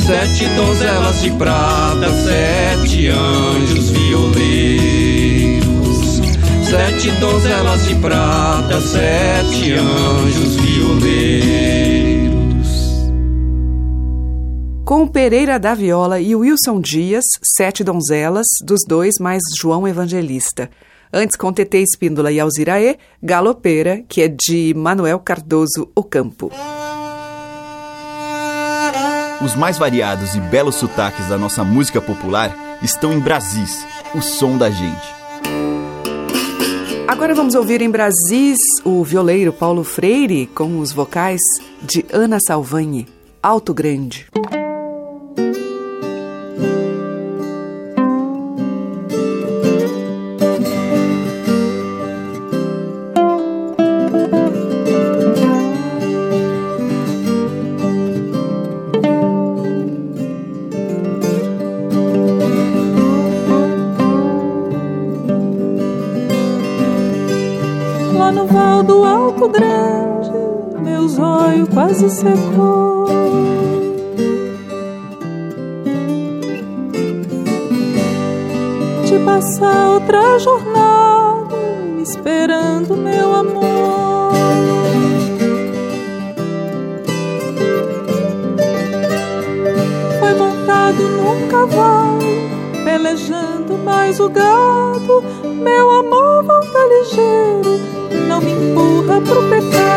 Sete 0.06 0.46
donzelas 0.56 1.22
de 1.22 1.30
prata, 1.30 2.10
sete 2.22 3.08
anjos 3.08 3.88
violeiros. 3.92 5.60
Sete 6.68 7.12
donzelas 7.12 7.86
de 7.86 7.94
prata, 7.94 8.78
sete 8.82 9.72
anjos 9.72 10.56
violeiros. 10.56 11.70
Com 14.84 15.08
Pereira 15.08 15.58
da 15.58 15.74
Viola 15.74 16.20
e 16.20 16.36
Wilson 16.36 16.78
Dias, 16.78 17.24
Sete 17.42 17.82
Donzelas, 17.82 18.48
dos 18.62 18.80
dois 18.86 19.14
mais 19.18 19.40
João 19.58 19.88
Evangelista. 19.88 20.68
Antes, 21.12 21.36
com 21.36 21.52
TT 21.52 21.78
Espíndola 21.78 22.30
e 22.30 22.38
Alziraê, 22.38 22.96
Galopeira, 23.20 24.04
que 24.08 24.22
é 24.22 24.28
de 24.28 24.72
Manuel 24.74 25.18
Cardoso 25.18 25.90
Ocampo. 25.94 26.52
Os 29.42 29.56
mais 29.56 29.76
variados 29.78 30.34
e 30.34 30.40
belos 30.40 30.76
sotaques 30.76 31.26
da 31.28 31.36
nossa 31.36 31.64
música 31.64 32.00
popular 32.00 32.78
estão 32.82 33.12
em 33.12 33.18
Brasis, 33.18 33.84
o 34.14 34.20
som 34.20 34.56
da 34.56 34.70
gente. 34.70 35.20
Agora 37.08 37.34
vamos 37.34 37.56
ouvir 37.56 37.82
em 37.82 37.90
Brasis 37.90 38.58
o 38.84 39.02
violeiro 39.02 39.52
Paulo 39.52 39.82
Freire 39.82 40.46
com 40.46 40.78
os 40.78 40.92
vocais 40.92 41.40
de 41.82 42.06
Ana 42.12 42.38
Salvani, 42.38 43.08
Alto 43.42 43.74
Grande. 43.74 44.28
Quase 72.00 72.08
secou. 72.08 73.06
De 79.04 79.18
passar 79.24 79.88
outra 79.88 80.38
jornada, 80.38 81.56
esperando 82.00 82.96
meu 82.96 83.34
amor. 83.34 84.32
Foi 90.20 90.34
montado 90.34 91.02
num 91.02 91.48
cavalo, 91.48 92.20
pelejando 92.84 93.76
mais 93.84 94.18
o 94.20 94.28
gado. 94.30 95.22
Meu 95.44 95.90
amor 95.90 96.44
volta 96.44 96.78
ligeiro, 96.78 97.78
não 98.26 98.40
me 98.40 98.52
empurra 98.52 99.20
pro 99.20 99.42
pecado. 99.50 99.89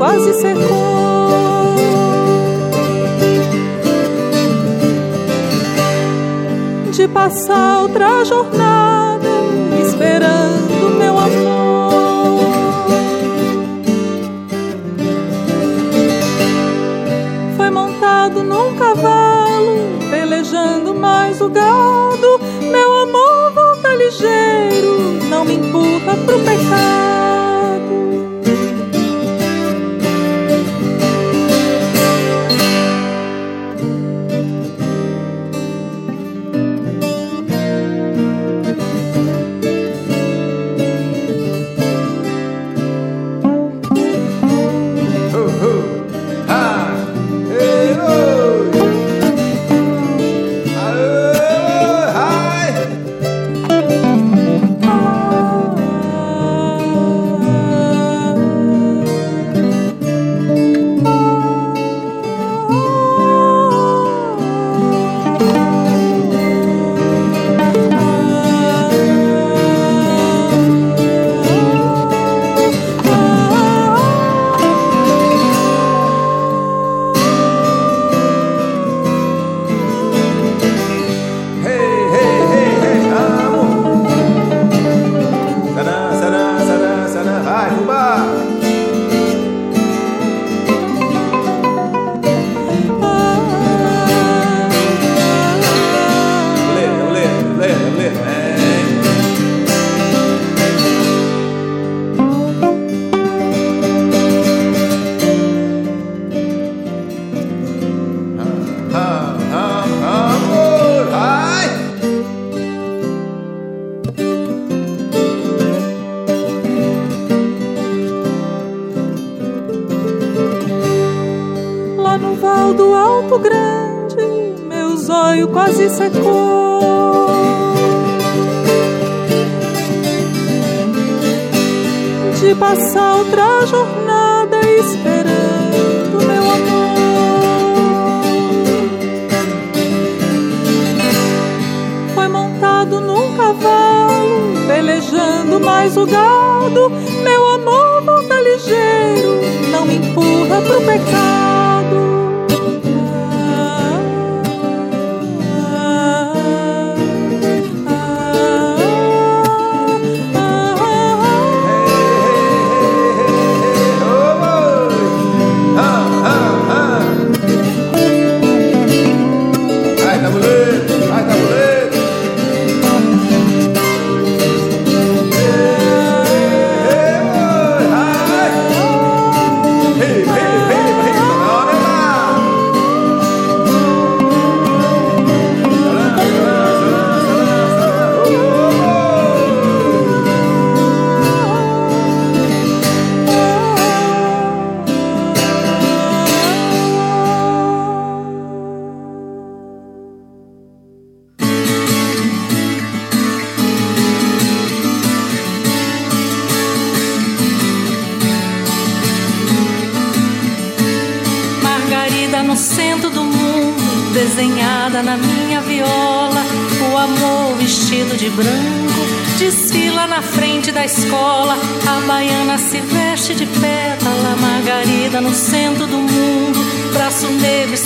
Quase 0.00 0.32
secou. 0.32 1.74
De 6.90 7.06
passar 7.06 7.82
outra 7.82 8.24
jornada, 8.24 9.28
esperando 9.82 10.96
meu 10.98 11.18
amor. 11.18 12.40
Foi 17.58 17.68
montado 17.70 18.42
num 18.42 18.74
cavalo, 18.76 19.98
pelejando 20.10 20.94
mais 20.94 21.42
o 21.42 21.50
gado. 21.50 22.40
Meu 22.72 23.02
amor 23.02 23.52
volta 23.54 23.94
ligeiro, 23.96 25.28
não 25.28 25.44
me 25.44 25.56
empurra 25.56 26.16
pro 26.24 26.38
pecado. 26.38 27.09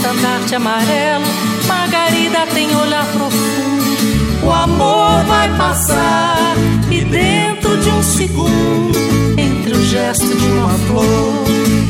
Estandarte 0.05 0.55
amarelo. 0.55 1.25
Margarida 1.67 2.47
tem 2.53 2.77
olhar 2.77 3.07
profundo. 3.07 4.47
O 4.47 4.53
amor 4.53 5.25
vai 5.25 5.49
passar 5.57 6.55
e 6.91 7.03
dentro 7.03 7.79
de 7.79 7.89
um 7.89 8.03
segundo, 8.03 8.99
entre 9.39 9.73
o 9.73 9.83
gesto 9.87 10.27
de 10.27 10.47
uma 10.47 10.75
flor 10.87 11.45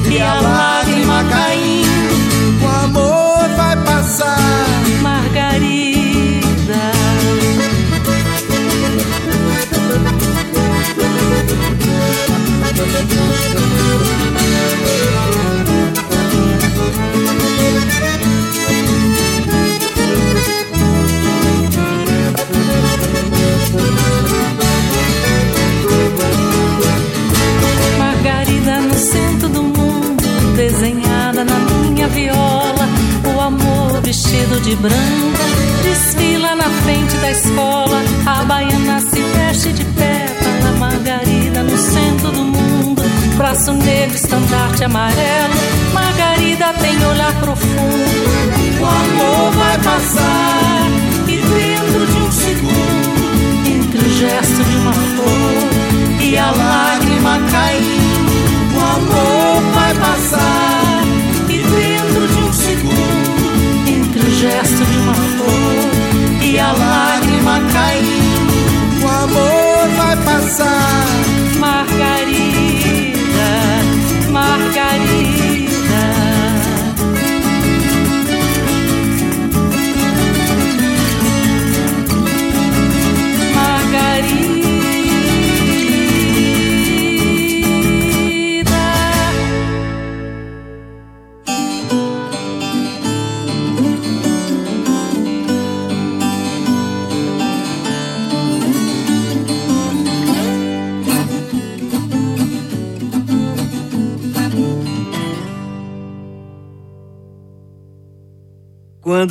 e 0.08 0.20
a 0.20 0.40
lágrima 0.40 1.24
caindo, 1.24 2.62
O 2.62 2.84
amor 2.84 3.48
vai 3.56 3.76
passar. 3.84 4.38
Margarida. 5.02 6.44
De 34.64 34.74
branca, 34.76 35.45
desfila 35.82 36.57
na 36.57 36.64
frente 36.82 37.16
da 37.18 37.30
escola. 37.30 38.03
A 38.26 38.43
baiana 38.45 39.01
se 39.01 39.20
veste 39.20 39.72
de 39.72 39.85
pétala, 39.85 40.72
Margarida 40.78 41.62
no 41.62 41.76
centro 41.76 42.30
do 42.32 42.45
mundo. 42.45 43.03
Braço 43.37 43.72
negro, 43.72 44.16
estandarte 44.16 44.85
amarelo. 44.85 45.55
Margarida 45.93 46.72
tem 46.80 46.97
olhar 47.07 47.32
profundo. 47.41 48.24
O 48.80 48.85
amor 48.85 49.53
vai 49.53 49.78
passar 49.78 50.89
e 51.28 51.37
dentro 51.37 52.07
de 52.07 52.18
um 52.18 52.32
segundo, 52.32 53.66
entre 53.66 53.99
o 53.99 54.18
gesto 54.18 54.64
de 54.64 54.76
uma 54.76 54.93
flor 54.93 56.20
e 56.20 56.37
a 56.37 56.51
lágrima 56.51 57.39
caindo, 57.51 58.74
o 58.74 58.80
amor 58.80 59.53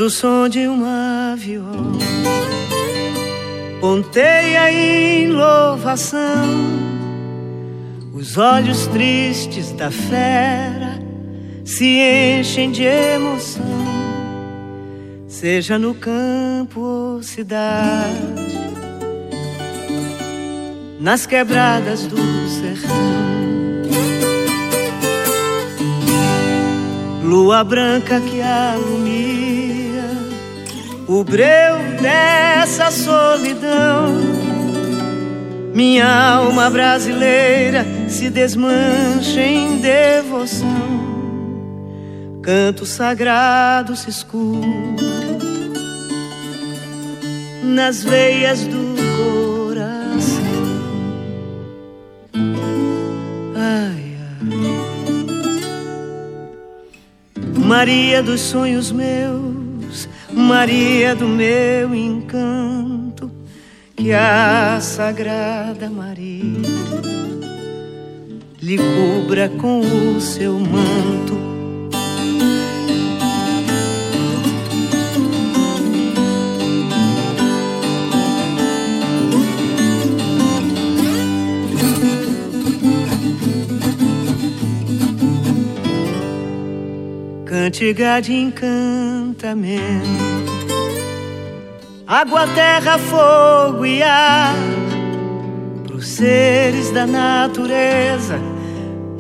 Quando 0.04 0.08
o 0.08 0.10
som 0.10 0.50
de 0.50 0.68
uma 0.68 1.34
viola 1.38 1.98
ponteia 3.80 4.70
em 4.70 5.30
louvação, 5.30 6.20
os 8.14 8.38
olhos 8.38 8.86
tristes 8.88 9.72
da 9.72 9.90
fera 9.90 11.00
se 11.64 11.86
enchem 11.86 12.70
de 12.70 12.84
emoção, 12.84 13.64
seja 15.26 15.80
no 15.80 15.94
campo 15.94 16.82
ou 16.82 17.24
cidade, 17.24 18.12
nas 21.00 21.26
quebradas 21.26 22.06
do 22.08 22.18
sertão. 22.50 23.14
Lua 27.24 27.64
branca 27.64 28.20
que 28.20 28.42
alumia 28.42 29.33
o 31.08 31.24
breu 31.24 31.78
dessa 32.02 32.92
solidão. 32.92 34.14
Minha 35.74 36.36
alma 36.36 36.70
brasileira 36.70 37.86
se 38.08 38.30
desmancha 38.30 39.42
em 39.42 39.80
devoção. 39.80 40.94
Canto 42.42 42.86
sagrado 42.86 43.96
se 43.96 44.10
escuta 44.10 45.04
nas 47.64 48.04
veias 48.04 48.68
do 48.68 48.96
coração. 49.18 50.44
Ai. 53.56 54.18
Maria 57.58 58.22
dos 58.22 58.42
sonhos 58.42 58.92
meus 58.92 59.63
Maria 60.32 61.16
do 61.16 61.28
meu 61.28 61.94
encanto, 61.94 63.32
que 63.96 64.12
a 64.14 64.80
Sagrada 64.82 65.90
Maria 65.90 66.62
lhe 68.62 68.78
cubra 68.78 69.50
com 69.50 69.82
o 69.82 70.22
seu 70.22 70.54
manto. 70.60 71.53
Cantiga 87.64 88.20
de 88.20 88.34
encantamento 88.34 90.10
água, 92.06 92.46
terra, 92.48 92.98
fogo 92.98 93.86
e 93.86 94.04
ar, 94.04 94.54
pros 95.84 96.10
seres 96.10 96.92
da 96.92 97.08
natureza, 97.08 98.38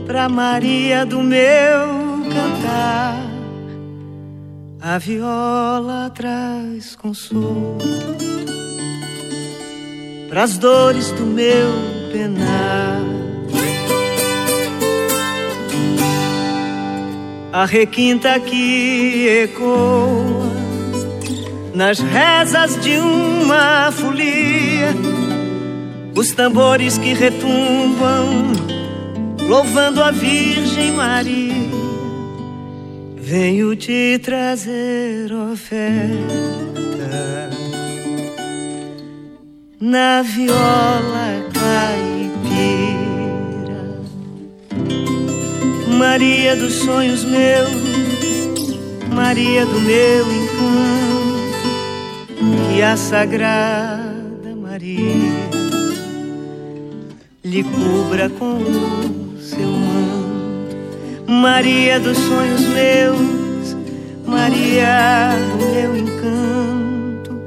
pra 0.06 0.28
Maria 0.28 1.06
do 1.06 1.24
meu 1.24 1.88
cantar. 2.34 3.16
A 4.82 4.98
viola 4.98 6.12
traz 6.14 6.98
consolo 6.98 7.78
pras 10.28 10.58
dores 10.58 11.12
do 11.12 11.26
meu 11.26 11.72
penar. 12.12 13.23
A 17.54 17.66
requinta 17.66 18.40
que 18.40 19.28
ecoa 19.44 20.52
nas 21.76 22.00
rezas 22.00 22.82
de 22.82 22.98
uma 22.98 23.92
folia, 23.92 24.90
os 26.16 26.32
tambores 26.32 26.98
que 26.98 27.14
retumbam, 27.14 28.54
louvando 29.48 30.02
a 30.04 30.10
Virgem 30.10 30.94
Maria. 30.94 31.54
Venho 33.18 33.76
te 33.76 34.20
trazer 34.20 35.32
oferta 35.32 36.14
na 39.80 40.22
viola 40.22 41.52
caipira, 41.54 42.23
Maria 45.98 46.56
dos 46.56 46.74
sonhos 46.74 47.24
meus, 47.24 47.72
Maria 49.14 49.66
do 49.66 49.80
meu 49.82 50.26
encanto 50.32 51.04
que 52.74 52.82
a 52.82 52.98
Sagrada 52.98 54.56
Maria 54.56 55.32
lhe 57.44 57.64
cubra 57.64 58.30
com 58.30 58.56
o 58.56 59.40
seu 59.40 59.70
manto. 59.70 60.76
Maria 61.28 62.00
dos 62.00 62.18
sonhos 62.18 62.62
meus, 62.62 63.78
Maria 64.26 65.30
do 65.52 65.66
meu 65.66 65.96
encanto, 65.96 67.40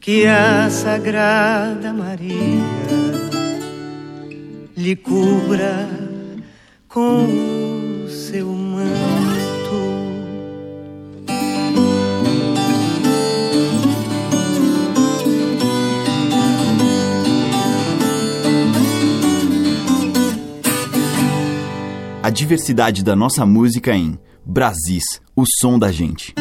que 0.00 0.26
a 0.26 0.70
Sagrada 0.70 1.92
Maria 1.92 2.62
lhe 4.76 4.94
cubra 4.94 5.88
com 6.88 7.24
o 7.24 7.61
seu 8.12 8.46
manto. 8.46 8.92
a 22.22 22.30
diversidade 22.30 23.02
da 23.02 23.16
nossa 23.16 23.44
música 23.44 23.96
em 23.96 24.16
Brasis, 24.46 25.02
o 25.34 25.42
som 25.44 25.76
da 25.76 25.90
gente. 25.90 26.32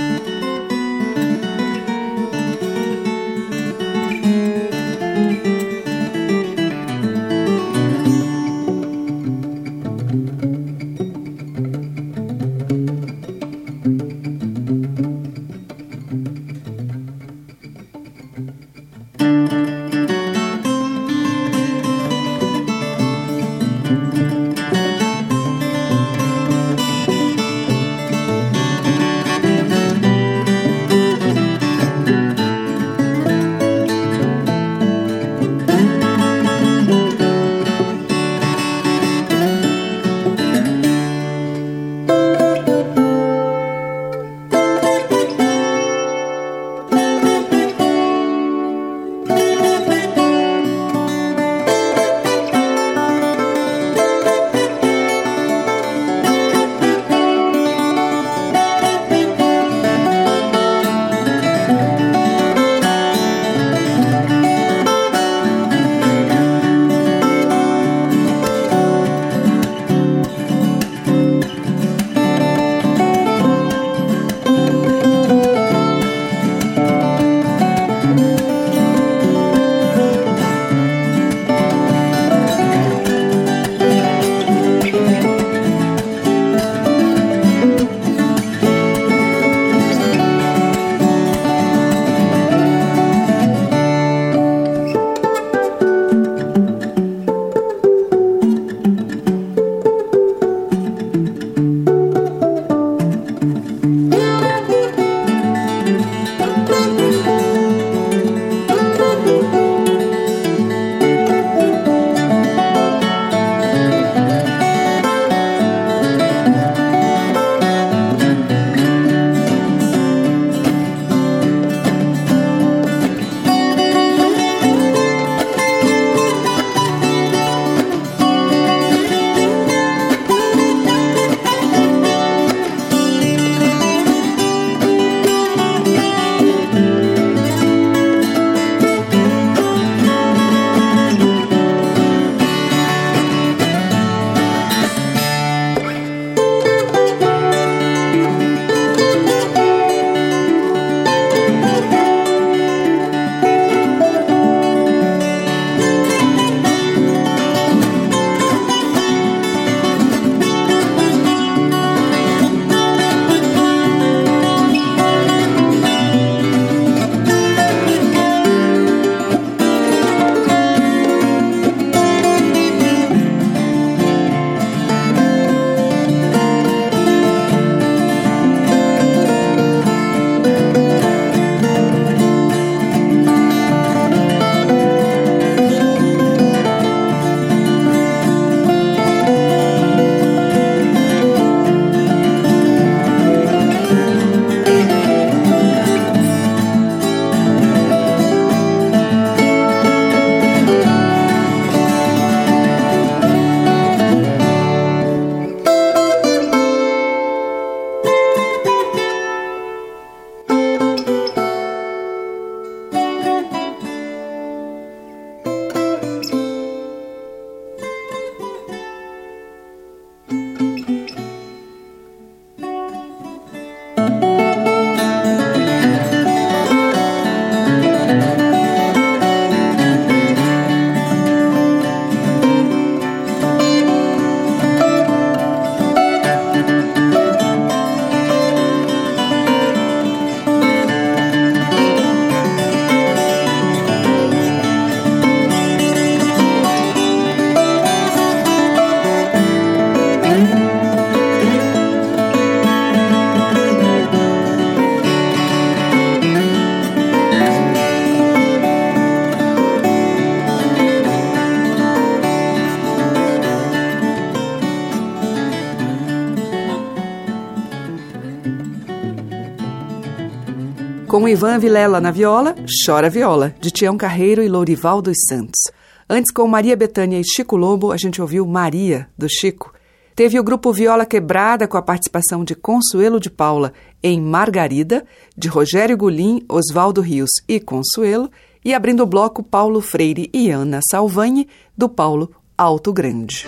Ivan 271.32 271.60
Vilela 271.60 272.02
na 272.02 272.12
viola, 272.12 272.54
Chora 272.86 273.10
Viola, 273.10 273.56
de 273.62 273.72
Tião 273.72 273.96
Carreiro 273.96 274.44
e 274.44 274.50
Lourival 274.50 275.02
dos 275.02 275.16
Santos. 275.30 275.62
Antes, 276.10 276.30
com 276.30 276.46
Maria 276.46 276.76
Bethânia 276.76 277.18
e 277.18 277.24
Chico 277.24 277.56
Lobo, 277.56 277.94
a 277.94 277.96
gente 277.96 278.22
ouviu 278.22 278.46
Maria, 278.46 279.08
do 279.18 279.30
Chico. 279.30 279.74
Teve 280.14 280.38
o 280.38 280.44
grupo 280.44 280.74
Viola 280.74 281.06
Quebrada 281.06 281.70
com 281.70 281.78
a 281.78 281.82
participação 281.82 282.44
de 282.44 282.54
Consuelo 282.54 283.18
de 283.18 283.30
Paula 283.30 283.72
em 284.04 284.20
Margarida, 284.20 285.06
de 285.38 285.48
Rogério 285.48 285.96
Gulim, 285.96 286.44
Oswaldo 286.50 287.00
Rios 287.00 287.32
e 287.48 287.62
Consuelo, 287.62 288.30
e 288.64 288.74
abrindo 288.74 289.02
o 289.02 289.08
bloco 289.08 289.42
Paulo 289.42 289.80
Freire 289.80 290.30
e 290.34 290.52
Ana 290.52 290.82
Salvani, 290.92 291.48
do 291.78 291.88
Paulo 291.88 292.30
Alto 292.58 292.92
Grande. 292.92 293.48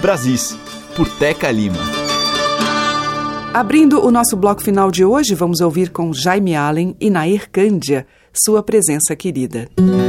Brasis, 0.00 0.56
por 0.94 1.08
Teca 1.18 1.50
Lima. 1.50 2.07
Abrindo 3.58 4.06
o 4.06 4.12
nosso 4.12 4.36
bloco 4.36 4.62
final 4.62 4.88
de 4.88 5.04
hoje, 5.04 5.34
vamos 5.34 5.60
ouvir 5.60 5.90
com 5.90 6.12
Jaime 6.12 6.54
Allen 6.54 6.94
e 7.00 7.10
Nair 7.10 7.50
Cândia, 7.50 8.06
sua 8.32 8.62
presença 8.62 9.16
querida. 9.16 9.68
de 9.76 10.07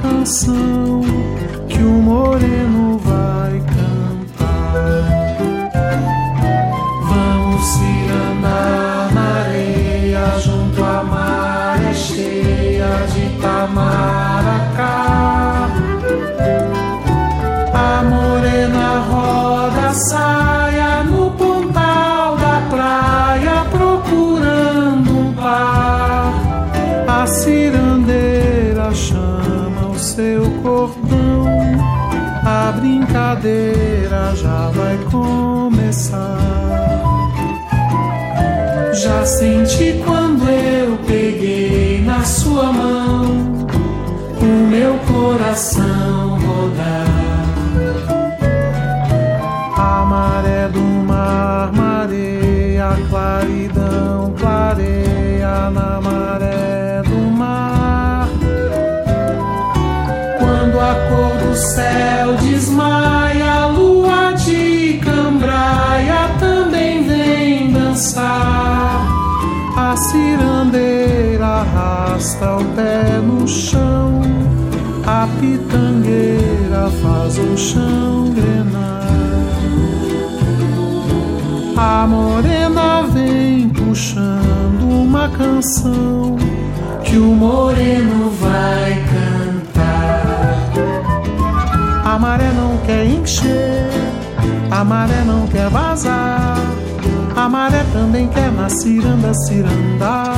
canção 0.00 1.02
que 1.68 1.78
o 1.78 2.02
moreno 2.02 2.98
vai 2.98 3.41
Já 39.42 39.91
chão. 77.62 78.12
A 81.84 82.06
morena 82.06 83.02
vem 83.12 83.68
puxando 83.68 84.82
uma 84.88 85.28
canção 85.28 86.36
que 87.04 87.16
o 87.16 87.34
moreno 87.34 88.30
vai 88.40 89.04
cantar. 89.12 90.70
A 92.04 92.18
maré 92.18 92.50
não 92.52 92.76
quer 92.86 93.04
encher, 93.04 93.90
a 94.70 94.84
maré 94.84 95.22
não 95.24 95.46
quer 95.46 95.68
vazar. 95.70 96.56
A 97.36 97.48
maré 97.48 97.84
também 97.92 98.28
quer 98.28 98.50
na 98.52 98.68
ciranda 98.68 99.32
cirandar. 99.46 100.34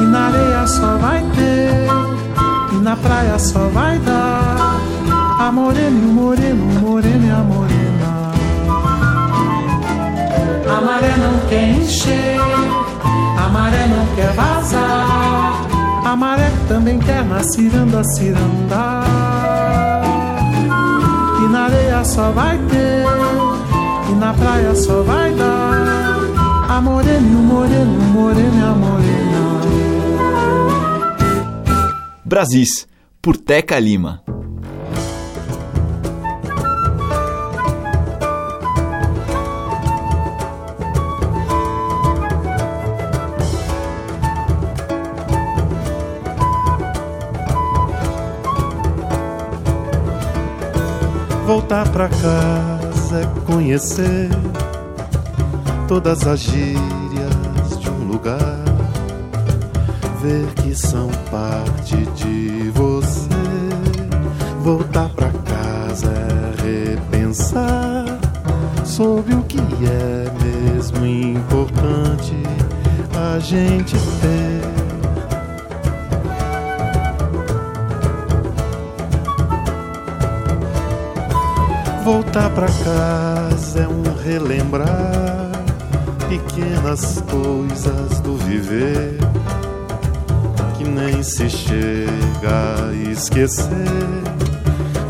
E 0.00 0.04
na 0.04 0.26
areia 0.26 0.66
só 0.66 0.96
vai 0.98 1.22
ter, 1.34 1.86
e 2.72 2.76
na 2.82 2.96
praia 2.96 3.38
só 3.38 3.68
vai 3.68 3.98
dar. 3.98 4.41
Moreno, 5.52 6.80
moreno 6.80 7.26
e 7.26 7.30
a 7.30 7.38
morena. 7.38 8.32
A 10.66 10.80
maré 10.80 11.16
não 11.16 11.48
quer 11.48 11.68
encher, 11.70 12.40
a 13.38 13.48
maré 13.48 13.86
não 13.86 14.06
quer 14.16 14.32
vazar. 14.32 15.68
A 16.04 16.16
maré 16.16 16.50
também 16.68 16.98
quer 16.98 17.24
na 17.24 17.42
ciranda 17.44 18.02
cirandar. 18.04 19.04
E 21.44 21.48
na 21.48 21.64
areia 21.64 22.04
só 22.04 22.30
vai 22.32 22.58
ter, 22.58 23.04
e 24.10 24.14
na 24.14 24.32
praia 24.32 24.74
só 24.74 25.02
vai 25.02 25.32
dar. 25.34 26.22
A 26.68 26.80
morena 26.80 27.20
moreno, 27.20 28.00
moreno 28.12 28.58
e 28.58 28.62
a 28.62 28.72
morena. 28.72 29.12
Brasis, 32.24 32.88
por 33.20 33.36
Teca 33.36 33.78
Lima. 33.78 34.21
Voltar 51.52 51.86
pra 51.90 52.08
casa 52.08 53.20
é 53.20 53.26
conhecer 53.44 54.30
todas 55.86 56.26
as 56.26 56.40
gírias 56.40 57.78
de 57.78 57.90
um 57.90 58.06
lugar, 58.06 58.64
ver 60.22 60.46
que 60.54 60.74
são 60.74 61.10
parte 61.30 61.94
de 62.16 62.70
você. 62.70 63.28
Voltar 64.62 65.10
pra 65.10 65.28
casa 65.28 66.10
é 66.10 66.88
repensar 66.88 68.06
sobre 68.82 69.34
o 69.34 69.42
que 69.42 69.58
é 69.58 70.32
mesmo 70.42 71.04
importante 71.04 72.34
a 73.14 73.38
gente 73.38 73.94
ter. 74.22 74.81
Voltar 82.32 82.48
pra 82.54 82.66
casa 82.66 83.80
é 83.80 83.86
um 83.86 84.02
relembrar 84.24 85.52
pequenas 86.30 87.22
coisas 87.30 88.20
do 88.20 88.38
viver 88.38 89.18
que 90.78 90.84
nem 90.84 91.22
se 91.22 91.50
chega 91.50 92.08
a 92.88 93.10
esquecer. 93.10 93.68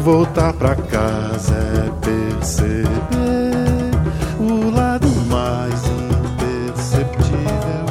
Voltar 0.01 0.53
pra 0.55 0.75
casa 0.75 1.55
é 1.55 1.93
perceber 2.05 2.91
o 4.41 4.69
lado 4.75 5.07
mais 5.31 5.81
imperceptível 6.75 7.87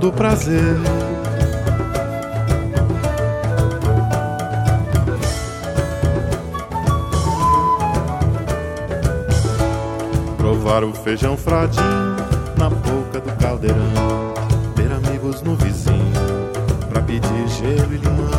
do 0.00 0.12
prazer. 0.12 1.01
Provar 10.62 10.84
o 10.84 10.92
feijão 10.94 11.36
fradinho 11.36 12.16
na 12.56 12.70
boca 12.70 13.18
do 13.18 13.36
caldeirão. 13.36 14.32
Ter 14.76 14.92
amigos 14.92 15.42
no 15.42 15.56
vizinho 15.56 16.12
pra 16.88 17.02
pedir 17.02 17.48
gelo 17.48 17.92
e 17.92 17.96
limão. 17.96 18.30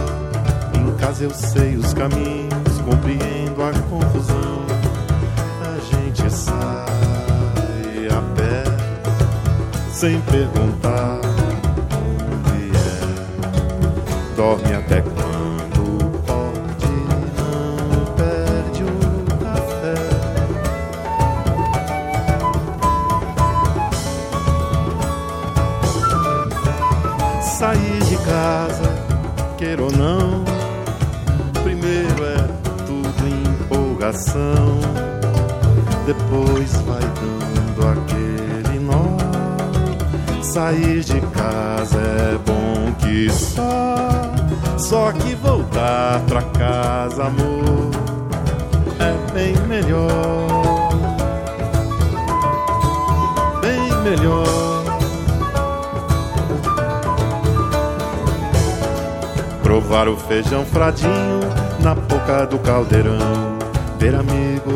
Em 0.74 0.96
casa 0.96 1.26
eu 1.26 1.32
sei 1.32 1.76
os 1.76 1.94
caminhos, 1.94 2.80
compreendo 2.86 3.62
a 3.62 3.74
confusão. 3.90 4.66
A 5.66 5.80
gente 5.94 6.32
sai 6.32 8.08
a 8.10 8.22
pé 8.38 8.64
sem 9.92 10.22
perguntar 10.22 11.20
onde 11.92 12.72
é. 12.78 14.36
Dorme 14.38 14.74
até 14.74 15.02
quando 15.02 15.23
empolgação, 34.34 34.80
depois 36.06 36.72
vai 36.82 37.02
dando 37.02 37.88
aquele 37.88 38.80
nó. 38.80 39.18
Sair 40.42 41.02
de 41.02 41.22
casa 41.28 41.98
é 41.98 42.38
bom 42.46 42.94
que 43.00 43.30
só, 43.30 43.96
só 44.78 45.12
que 45.12 45.36
voltar 45.36 46.20
pra 46.28 46.42
casa, 46.42 47.26
amor, 47.26 47.92
é 49.00 49.34
bem 49.34 49.56
melhor. 49.68 50.90
Bem 53.62 54.02
melhor. 54.04 54.84
Provar 59.64 60.08
o 60.08 60.18
feijão 60.18 60.66
fradinho 60.66 61.40
na 61.82 61.96
boca 61.96 62.46
do 62.46 62.60
caldeirão. 62.60 63.53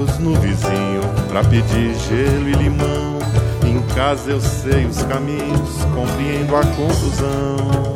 Amigos 0.07 0.19
no 0.19 0.33
vizinho 0.35 1.01
pra 1.29 1.43
pedir 1.43 1.93
gelo 1.95 2.49
e 2.49 2.53
limão. 2.53 3.17
Em 3.65 3.81
casa 3.93 4.31
eu 4.31 4.39
sei 4.39 4.85
os 4.85 5.01
caminhos, 5.03 5.83
compreendo 5.93 6.55
a 6.55 6.61
confusão. 6.61 7.95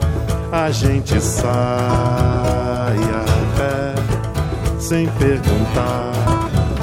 A 0.51 0.70
gente 0.70 1.20
sai 1.22 1.47
a 1.47 3.26
pé 3.57 3.95
sem 4.80 5.07
perguntar 5.07 6.12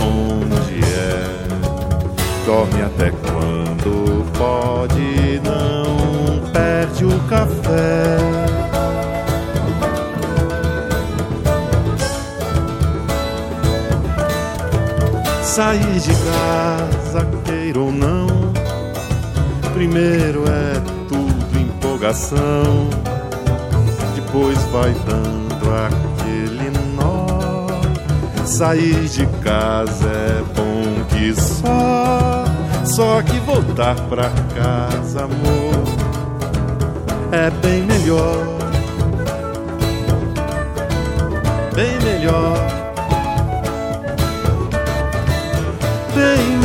onde 0.00 0.80
é. 0.84 1.48
Dorme 2.46 2.82
até 2.82 3.10
quando 3.10 4.24
pode, 4.38 5.40
não 5.44 6.50
perde 6.50 7.04
o 7.04 7.20
café. 7.28 8.16
Sair 15.58 15.98
de 15.98 16.14
casa, 16.14 17.26
queira 17.44 17.80
ou 17.80 17.90
não. 17.90 18.28
Primeiro 19.74 20.44
é 20.46 20.80
tudo 21.08 21.58
empolgação, 21.58 22.88
depois 24.14 24.56
vai 24.70 24.94
dando 25.04 25.68
aquele 25.84 26.70
nó. 26.94 27.66
Sair 28.46 29.08
de 29.08 29.26
casa 29.42 30.08
é 30.08 30.42
bom 30.54 31.04
que 31.08 31.34
só, 31.34 32.44
só 32.84 33.20
que 33.22 33.40
voltar 33.40 33.96
pra 34.08 34.30
casa, 34.54 35.24
amor, 35.24 35.82
é 37.32 37.50
bem 37.50 37.82
melhor. 37.82 38.46
Bem 41.74 41.98
melhor 42.04 42.87
bem 46.18 46.57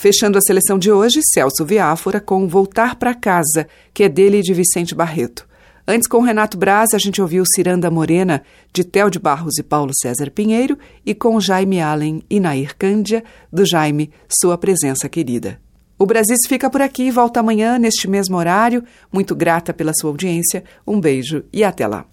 Fechando 0.00 0.38
a 0.38 0.40
seleção 0.40 0.78
de 0.78 0.90
hoje, 0.90 1.20
Celso 1.22 1.62
Viáfora 1.62 2.22
com 2.22 2.48
Voltar 2.48 2.96
para 2.96 3.14
Casa, 3.14 3.68
que 3.92 4.02
é 4.02 4.08
dele 4.08 4.38
e 4.38 4.42
de 4.42 4.54
Vicente 4.54 4.94
Barreto. 4.94 5.46
Antes, 5.86 6.08
com 6.08 6.22
Renato 6.22 6.56
Braz, 6.56 6.94
a 6.94 6.98
gente 6.98 7.20
ouviu 7.20 7.44
Ciranda 7.54 7.90
Morena, 7.90 8.42
de 8.72 8.82
Tel 8.82 9.10
de 9.10 9.18
Barros 9.18 9.58
e 9.58 9.62
Paulo 9.62 9.92
César 9.94 10.30
Pinheiro, 10.30 10.78
e 11.04 11.14
com 11.14 11.38
Jaime 11.38 11.82
Allen 11.82 12.22
e 12.30 12.40
Nair 12.40 12.74
Cândia, 12.78 13.22
do 13.52 13.66
Jaime, 13.66 14.10
Sua 14.26 14.56
Presença 14.56 15.06
Querida. 15.06 15.60
O 15.98 16.06
Brasil 16.06 16.36
fica 16.48 16.70
por 16.70 16.80
aqui 16.80 17.02
e 17.02 17.10
volta 17.10 17.40
amanhã, 17.40 17.78
neste 17.78 18.08
mesmo 18.08 18.38
horário. 18.38 18.82
Muito 19.12 19.36
grata 19.36 19.74
pela 19.74 19.92
sua 19.92 20.08
audiência. 20.08 20.64
Um 20.86 20.98
beijo 20.98 21.44
e 21.52 21.62
até 21.62 21.86
lá. 21.86 22.06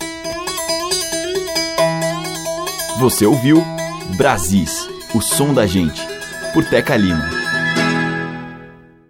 Você 2.99 3.25
ouviu 3.25 3.63
Brasis, 4.17 4.89
o 5.15 5.21
som 5.21 5.53
da 5.53 5.65
gente, 5.65 6.05
por 6.53 6.65
Teca 6.65 6.97
Lima. 6.97 7.36